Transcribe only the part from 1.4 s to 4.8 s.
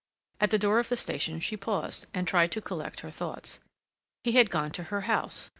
paused, and tried to collect her thoughts. He had gone